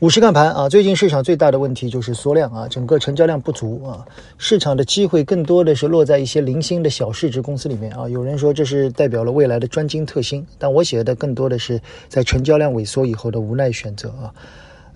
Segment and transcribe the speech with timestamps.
[0.00, 4.02] 五十看盘啊，最近市场最大的问题就是缩量啊，整个成交量不足啊，
[4.38, 8.08] 市场的机会更多的是落在一些零星的小市值公司里面啊。
[8.08, 11.78] 有人说这是代表了未来的专精特新，但我写的更多的是
[12.08, 14.32] 在成交量萎缩以后的无奈选择啊。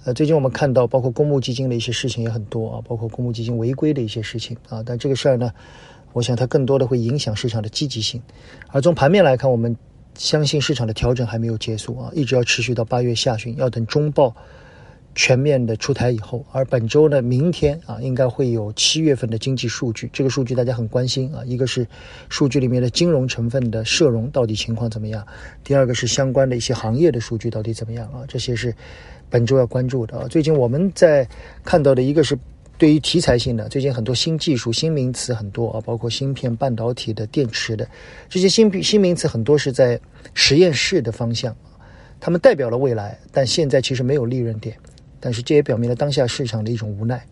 [0.06, 5.52] 呃，最近我们看到包括公募基金的一些事情也很多啊，包括公募基金违规的一些事情啊，但这个事儿呢，
[6.14, 8.22] 我想它更多的会影响市场的积极性。
[8.68, 9.76] 而从盘面来看，我们
[10.14, 14.34] 相信市场的调整还没有结束啊，一直要持续到八月下旬，要等中报。
[15.14, 20.10] 全面的出台以后，而本周呢，明天啊，应该会有七月份的经济数据。
[20.12, 21.86] 这个数据大家很关心啊，一个是
[22.28, 25.26] 数据里面的金融成分的社融到底情况怎么样，
[25.62, 28.74] 第二个是相关的一些行业的数据到底怎么样啊，这些是
[29.30, 30.26] 本周要关注的啊。
[30.28, 31.28] 最近我们在
[31.64, 32.36] 看到的一个是
[32.76, 37.86] 对于题材性的，最近很多新技术、新名词很多啊，包括芯片、半导体的、电池的
[38.28, 40.00] 这些新新名词很多是在
[40.34, 41.54] 实验室的方向，
[42.18, 44.76] 他们代表了未来，但现在其实没有利润点。
[45.24, 47.26] 但是这也表明了当下市场的一种无奈，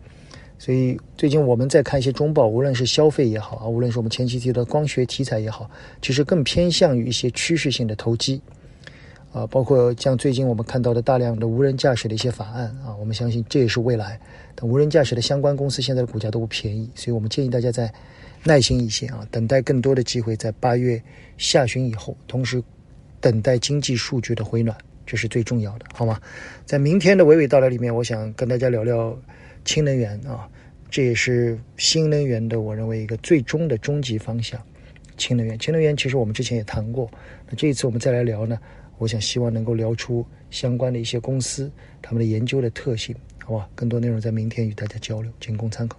[0.59, 8.41] 所以最近我们在看一些中报，无论是消费也好啊，无论是我们前期提到光学题材也好，其实更偏向于一些趋势性的投机，
[9.31, 14.19] 啊，包括像最近我们看到的大量的无人驾驶的一些法案啊，我们相信这也是未来。
[14.55, 17.93] 但无人驾驶的相关公司现在的股价都不便宜，所以我们建议大家再
[18.43, 21.03] 耐心一些啊，等待更多的机会在八月
[21.37, 22.63] 下旬以后，同时
[23.21, 24.75] 等待经济数据的回暖。
[25.07, 26.21] 这是最重要的，好吗？
[26.65, 29.17] 在明天的娓娓道来里面，我想跟大家聊聊
[29.65, 30.49] 氢能源啊，
[30.91, 34.61] 这也是新能源的，我认为一个最终的终极方向。
[35.17, 37.11] 氢能源，氢能源其实我们之前也谈过，
[37.49, 38.59] 那这一次我们再来聊呢，
[38.99, 43.15] 我想希望能够聊出相关的一些公司他们的研究的特性，
[43.45, 43.69] 好吧？
[43.75, 45.99] 更多内容在明天与大家交流，仅供参考。